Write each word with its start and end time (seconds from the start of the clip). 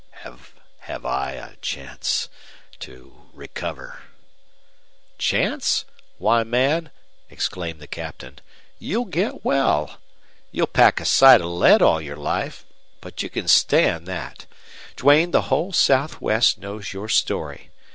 "Have 0.83 1.05
I 1.05 1.33
a 1.33 1.57
chance 1.57 2.27
to 2.79 3.29
recover?" 3.33 3.99
"Chance? 5.19 5.85
Why, 6.17 6.41
man," 6.43 6.89
exclaimed 7.29 7.79
the 7.79 7.85
Captain, 7.85 8.39
"you'll 8.79 9.05
get 9.05 9.45
well! 9.45 9.99
You'll 10.51 10.65
pack 10.65 10.99
a 10.99 11.05
sight 11.05 11.39
of 11.41 11.45
lead 11.51 11.83
all 11.83 12.01
your 12.01 12.17
life. 12.17 12.65
But 12.99 13.21
you 13.21 13.29
can 13.29 13.47
stand 13.47 14.07
that. 14.07 14.47
Duane, 14.95 15.29
the 15.29 15.41
whole 15.53 15.71
Southwest 15.71 16.57
knows 16.57 16.93
your 16.93 17.07
story. 17.07 17.69